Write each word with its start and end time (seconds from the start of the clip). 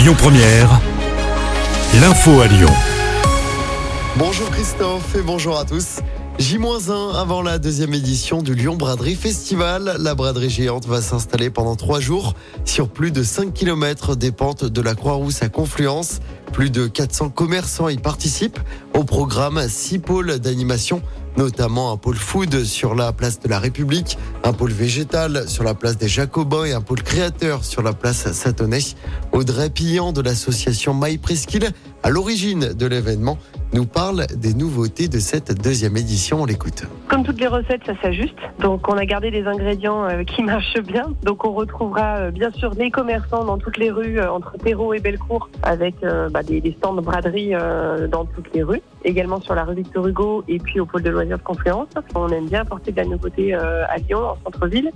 Lyon 0.00 0.14
Première, 0.16 0.80
l'info 2.00 2.40
à 2.40 2.46
Lyon. 2.46 2.70
Bonjour 4.16 4.50
Christophe 4.50 5.14
et 5.14 5.20
bonjour 5.20 5.58
à 5.58 5.66
tous. 5.66 5.98
J-1 6.38 7.14
avant 7.14 7.42
la 7.42 7.58
deuxième 7.58 7.92
édition 7.92 8.40
du 8.40 8.54
Lyon 8.54 8.76
Braderie 8.76 9.14
Festival. 9.14 9.96
La 9.98 10.14
braderie 10.14 10.48
géante 10.48 10.86
va 10.86 11.02
s'installer 11.02 11.50
pendant 11.50 11.76
trois 11.76 12.00
jours 12.00 12.32
sur 12.64 12.88
plus 12.88 13.10
de 13.10 13.22
5 13.22 13.52
km 13.52 14.16
des 14.16 14.32
pentes 14.32 14.64
de 14.64 14.80
la 14.80 14.94
Croix-Rousse 14.94 15.42
à 15.42 15.50
Confluence. 15.50 16.20
Plus 16.50 16.70
de 16.70 16.86
400 16.86 17.28
commerçants 17.28 17.90
y 17.90 17.98
participent. 17.98 18.58
Au 18.94 19.04
programme, 19.04 19.68
six 19.68 19.98
pôles 19.98 20.38
d'animation 20.38 21.02
notamment 21.40 21.90
un 21.90 21.96
pôle 21.96 22.16
food 22.16 22.64
sur 22.64 22.94
la 22.94 23.12
place 23.12 23.40
de 23.40 23.48
la 23.48 23.58
République, 23.58 24.18
un 24.44 24.52
pôle 24.52 24.72
végétal 24.72 25.48
sur 25.48 25.64
la 25.64 25.72
place 25.72 25.96
des 25.96 26.06
Jacobins 26.06 26.66
et 26.66 26.74
un 26.74 26.82
pôle 26.82 27.02
créateur 27.02 27.64
sur 27.64 27.80
la 27.80 27.94
place 27.94 28.30
Satonnet. 28.32 28.94
Audrey 29.32 29.70
Pillan 29.70 30.12
de 30.12 30.20
l'association 30.20 30.92
My 30.92 31.16
Presqu'île, 31.16 31.70
à 32.02 32.10
l'origine 32.10 32.74
de 32.74 32.86
l'événement, 32.86 33.38
nous 33.72 33.86
parle 33.86 34.26
des 34.36 34.52
nouveautés 34.52 35.08
de 35.08 35.18
cette 35.18 35.62
deuxième 35.62 35.96
édition. 35.96 36.42
On 36.42 36.44
l'écoute. 36.44 36.84
Comme 37.08 37.24
toutes 37.24 37.40
les 37.40 37.46
recettes, 37.46 37.86
ça 37.86 37.94
s'ajuste. 38.02 38.36
Donc 38.58 38.86
on 38.88 38.98
a 38.98 39.06
gardé 39.06 39.30
des 39.30 39.46
ingrédients 39.46 40.04
euh, 40.04 40.24
qui 40.24 40.42
marchent 40.42 40.82
bien. 40.82 41.14
Donc 41.22 41.46
on 41.46 41.54
retrouvera 41.54 42.16
euh, 42.16 42.30
bien 42.30 42.50
sûr 42.50 42.74
des 42.74 42.90
commerçants 42.90 43.44
dans 43.44 43.56
toutes 43.56 43.78
les 43.78 43.90
rues 43.90 44.18
euh, 44.18 44.30
entre 44.30 44.58
Terreau 44.58 44.92
et 44.92 45.00
Bellecour 45.00 45.48
avec 45.62 45.94
bah, 46.30 46.42
des, 46.42 46.74
stands 46.76 46.92
de 46.92 47.00
braderie 47.00 47.52
dans 48.10 48.26
toutes 48.26 48.52
les 48.54 48.62
rues. 48.62 48.82
Également 49.04 49.40
sur 49.40 49.54
la 49.54 49.64
rue 49.64 49.74
Victor 49.74 50.06
Hugo 50.06 50.44
et 50.48 50.58
puis 50.58 50.80
au 50.80 50.86
pôle 50.86 51.02
de 51.02 51.10
loisirs 51.10 51.38
de 51.38 51.42
Confluence. 51.42 51.88
On 52.14 52.28
aime 52.28 52.46
bien 52.46 52.62
apporter 52.62 52.92
de 52.92 52.96
la 52.96 53.04
nouveauté 53.04 53.54
à 53.54 53.96
Lyon, 53.96 54.20
en 54.20 54.36
centre-ville. 54.44 54.90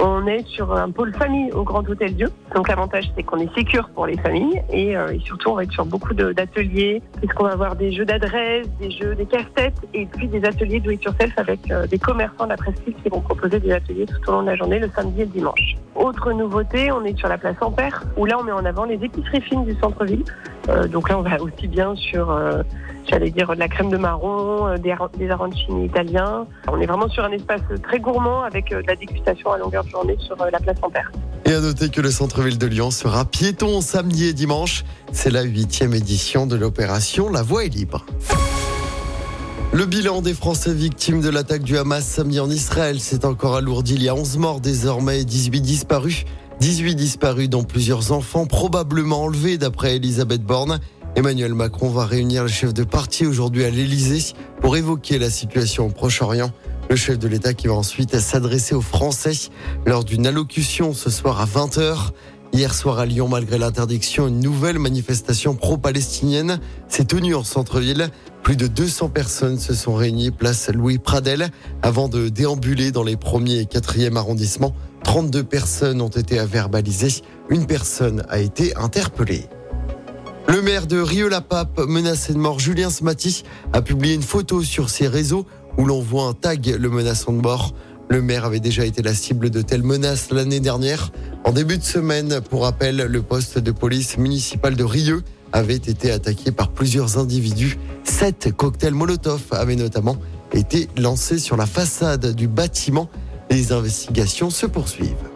On 0.00 0.26
est 0.26 0.46
sur 0.46 0.72
un 0.72 0.90
pôle 0.90 1.14
famille 1.14 1.52
au 1.52 1.62
Grand 1.62 1.88
Hôtel 1.88 2.14
Dieu. 2.14 2.28
Donc 2.54 2.68
l'avantage 2.68 3.10
c'est 3.16 3.22
qu'on 3.22 3.38
est 3.38 3.54
sécure 3.54 3.88
pour 3.90 4.06
les 4.06 4.16
familles 4.16 4.62
et, 4.72 4.92
et, 4.92 5.20
surtout 5.20 5.50
on 5.50 5.54
va 5.54 5.64
être 5.64 5.72
sur 5.72 5.86
beaucoup 5.86 6.14
d'ateliers 6.14 7.02
puisqu'on 7.18 7.44
va 7.44 7.52
avoir 7.52 7.76
des 7.76 7.92
jeux 7.92 8.04
d'adresse, 8.04 8.66
des 8.80 8.90
jeux, 8.90 9.14
des 9.14 9.26
casse-têtes 9.26 9.76
et 9.92 10.06
puis 10.06 10.28
des 10.28 10.44
ateliers 10.44 10.80
do 10.80 10.90
it 10.90 11.02
yourself 11.04 11.32
avec 11.36 11.70
euh, 11.70 11.86
des 11.86 11.98
commerçants 11.98 12.44
de 12.44 12.50
la 12.50 12.56
presqu'île 12.56 12.94
qui 13.02 13.08
vont 13.08 13.20
proposer 13.20 13.60
des 13.60 13.72
ateliers 13.72 14.06
tout 14.06 14.30
au 14.30 14.32
long 14.32 14.42
de 14.42 14.48
la 14.48 14.56
journée, 14.56 14.78
le 14.78 14.90
samedi 14.94 15.22
et 15.22 15.24
le 15.24 15.30
dimanche. 15.30 15.76
Autre 15.94 16.32
nouveauté, 16.32 16.90
on 16.92 17.04
est 17.04 17.16
sur 17.16 17.28
la 17.28 17.38
place 17.38 17.56
Ampère 17.60 18.04
où 18.16 18.26
là 18.26 18.36
on 18.38 18.44
met 18.44 18.52
en 18.52 18.64
avant 18.64 18.84
les 18.84 19.02
épiceries 19.02 19.40
fines 19.42 19.64
du 19.64 19.74
centre-ville. 19.80 20.24
Euh, 20.68 20.86
donc 20.88 21.08
là 21.08 21.18
on 21.18 21.22
va 21.22 21.40
aussi 21.40 21.68
bien 21.68 21.94
sur 21.96 22.30
euh, 22.30 22.62
j'allais 23.08 23.30
dire 23.30 23.48
de 23.48 23.58
la 23.58 23.68
crème 23.68 23.90
de 23.90 23.96
marron, 23.96 24.74
des, 24.78 24.94
des 25.18 25.30
arancini 25.30 25.86
italiens. 25.86 26.46
On 26.68 26.80
est 26.80 26.86
vraiment 26.86 27.08
sur 27.08 27.24
un 27.24 27.32
espace 27.32 27.62
très 27.82 27.98
gourmand 27.98 28.42
avec 28.42 28.70
de 28.70 28.82
la 28.86 28.96
dégustation 28.96 29.52
à 29.52 29.58
longueur 29.58 29.84
de 29.84 29.90
journée 29.90 30.16
sur 30.18 30.36
la 30.36 30.58
place 30.58 30.76
Ampère. 30.82 31.10
Et 31.46 31.52
à 31.52 31.60
noter 31.60 31.90
que 31.90 32.00
le 32.00 32.10
centre-ville 32.10 32.58
de 32.58 32.66
Lyon 32.66 32.90
sera 32.90 33.24
piéton 33.24 33.80
samedi 33.80 34.26
et 34.26 34.32
dimanche. 34.32 34.84
C'est 35.12 35.30
la 35.30 35.42
huitième 35.42 35.94
édition 35.94 36.46
de 36.46 36.56
l'opération 36.56 37.30
La 37.30 37.42
Voie 37.42 37.64
est 37.64 37.74
libre. 37.74 38.06
Le 39.72 39.86
bilan 39.86 40.22
des 40.22 40.34
Français 40.34 40.72
victimes 40.72 41.20
de 41.20 41.28
l'attaque 41.28 41.62
du 41.62 41.76
Hamas 41.76 42.04
samedi 42.04 42.38
en 42.38 42.48
Israël 42.48 43.00
s'est 43.00 43.24
encore 43.24 43.56
alourdi. 43.56 43.94
Il 43.96 44.04
y 44.04 44.08
a 44.08 44.14
11 44.14 44.38
morts 44.38 44.60
désormais 44.60 45.24
18 45.24 45.60
disparus. 45.60 46.24
18 46.60 46.94
disparus 46.94 47.50
dont 47.50 47.64
plusieurs 47.64 48.12
enfants 48.12 48.46
probablement 48.46 49.24
enlevés 49.24 49.58
d'après 49.58 49.96
Elisabeth 49.96 50.42
Borne. 50.42 50.78
Emmanuel 51.16 51.54
Macron 51.54 51.90
va 51.90 52.06
réunir 52.06 52.42
le 52.42 52.48
chef 52.48 52.74
de 52.74 52.82
parti 52.82 53.24
aujourd'hui 53.24 53.64
à 53.64 53.70
l'Elysée 53.70 54.34
pour 54.60 54.76
évoquer 54.76 55.18
la 55.18 55.30
situation 55.30 55.86
au 55.86 55.90
Proche-Orient. 55.90 56.50
Le 56.90 56.96
chef 56.96 57.20
de 57.20 57.28
l'État 57.28 57.54
qui 57.54 57.68
va 57.68 57.74
ensuite 57.74 58.18
s'adresser 58.18 58.74
aux 58.74 58.80
Français 58.80 59.50
lors 59.86 60.02
d'une 60.02 60.26
allocution 60.26 60.92
ce 60.92 61.10
soir 61.10 61.40
à 61.40 61.46
20h. 61.46 62.10
Hier 62.52 62.74
soir 62.74 62.98
à 62.98 63.06
Lyon, 63.06 63.28
malgré 63.28 63.58
l'interdiction, 63.58 64.26
une 64.26 64.40
nouvelle 64.40 64.80
manifestation 64.80 65.54
pro-palestinienne 65.54 66.58
s'est 66.88 67.04
tenue 67.04 67.36
en 67.36 67.44
centre-ville. 67.44 68.08
Plus 68.42 68.56
de 68.56 68.66
200 68.66 69.08
personnes 69.10 69.58
se 69.58 69.72
sont 69.72 69.94
réunies 69.94 70.32
place 70.32 70.68
Louis 70.68 70.98
Pradel 70.98 71.48
avant 71.82 72.08
de 72.08 72.28
déambuler 72.28 72.90
dans 72.90 73.04
les 73.04 73.16
premiers 73.16 73.60
et 73.60 73.66
quatrièmes 73.66 74.16
arrondissements. 74.16 74.74
32 75.04 75.44
personnes 75.44 76.00
ont 76.00 76.08
été 76.08 76.44
verbalisées. 76.44 77.22
Une 77.50 77.66
personne 77.66 78.24
a 78.28 78.40
été 78.40 78.76
interpellée. 78.76 79.48
Le 80.46 80.60
maire 80.60 80.86
de 80.86 81.00
Rieux-la-Pape, 81.00 81.80
menacé 81.88 82.32
de 82.32 82.38
mort, 82.38 82.58
Julien 82.58 82.90
Smati, 82.90 83.44
a 83.72 83.82
publié 83.82 84.14
une 84.14 84.22
photo 84.22 84.62
sur 84.62 84.90
ses 84.90 85.08
réseaux 85.08 85.46
où 85.78 85.86
l'on 85.86 86.00
voit 86.00 86.24
un 86.24 86.34
tag 86.34 86.76
le 86.78 86.90
menaçant 86.90 87.32
de 87.32 87.40
mort. 87.40 87.74
Le 88.08 88.20
maire 88.20 88.44
avait 88.44 88.60
déjà 88.60 88.84
été 88.84 89.02
la 89.02 89.14
cible 89.14 89.50
de 89.50 89.62
telles 89.62 89.82
menaces 89.82 90.30
l'année 90.30 90.60
dernière. 90.60 91.10
En 91.44 91.52
début 91.52 91.78
de 91.78 91.82
semaine, 91.82 92.40
pour 92.50 92.62
rappel, 92.62 92.96
le 92.96 93.22
poste 93.22 93.58
de 93.58 93.72
police 93.72 94.18
municipal 94.18 94.76
de 94.76 94.84
Rieux 94.84 95.22
avait 95.52 95.74
été 95.74 96.10
attaqué 96.10 96.52
par 96.52 96.68
plusieurs 96.68 97.18
individus. 97.18 97.78
Sept 98.04 98.52
cocktails 98.54 98.94
Molotov 98.94 99.42
avaient 99.52 99.76
notamment 99.76 100.18
été 100.52 100.88
lancés 100.96 101.38
sur 101.38 101.56
la 101.56 101.66
façade 101.66 102.34
du 102.34 102.48
bâtiment. 102.48 103.08
Les 103.50 103.72
investigations 103.72 104.50
se 104.50 104.66
poursuivent. 104.66 105.33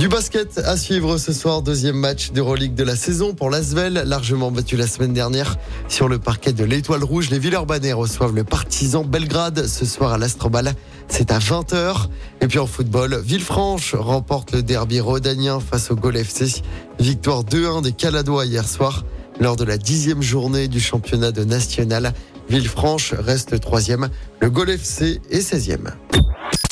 Du 0.00 0.08
basket 0.08 0.56
à 0.56 0.78
suivre 0.78 1.18
ce 1.18 1.30
soir, 1.30 1.60
deuxième 1.60 1.96
match 1.96 2.32
d'Euroleague 2.32 2.74
de 2.74 2.84
la 2.84 2.96
saison 2.96 3.34
pour 3.34 3.50
l'Asvel, 3.50 4.04
largement 4.06 4.50
battu 4.50 4.78
la 4.78 4.86
semaine 4.86 5.12
dernière 5.12 5.58
sur 5.88 6.08
le 6.08 6.18
parquet 6.18 6.54
de 6.54 6.64
l'Étoile 6.64 7.04
Rouge. 7.04 7.28
Les 7.28 7.38
Villeurbanais 7.38 7.92
reçoivent 7.92 8.34
le 8.34 8.42
partisan 8.42 9.04
Belgrade 9.04 9.66
ce 9.66 9.84
soir 9.84 10.14
à 10.14 10.16
l'Astrobal. 10.16 10.72
C'est 11.08 11.30
à 11.30 11.38
20h. 11.38 12.06
Et 12.40 12.46
puis 12.46 12.58
en 12.58 12.66
football, 12.66 13.20
Villefranche 13.22 13.94
remporte 13.94 14.52
le 14.52 14.62
derby 14.62 15.00
rhodanien 15.00 15.60
face 15.60 15.90
au 15.90 15.96
Gol. 15.96 16.16
Victoire 16.98 17.44
2-1 17.44 17.82
des 17.82 17.92
Caladois 17.92 18.46
hier 18.46 18.66
soir 18.66 19.04
lors 19.38 19.56
de 19.56 19.64
la 19.64 19.76
dixième 19.76 20.22
journée 20.22 20.68
du 20.68 20.80
championnat 20.80 21.30
de 21.30 21.44
national. 21.44 22.14
Villefranche 22.48 23.12
reste 23.12 23.60
troisième, 23.60 24.08
le 24.40 24.48
Gol 24.48 24.70
est 24.70 24.82
16e. 24.82 25.90